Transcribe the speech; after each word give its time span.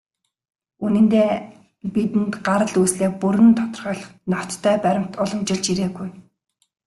Үнэндээ, 0.85 1.31
бидэнд 1.93 2.33
гарал 2.47 2.73
үүслээ 2.81 3.09
бүрэн 3.21 3.49
тодорхойлох 3.59 4.11
ноттой 4.31 4.75
баримт 4.83 5.13
уламжилж 5.23 5.65
ирээгүй. 5.71 6.09